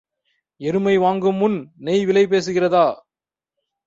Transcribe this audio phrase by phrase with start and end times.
[0.61, 1.57] எருமை வாங்கும்முன்
[1.79, 2.85] நெய் விலை பேசுகிறதா?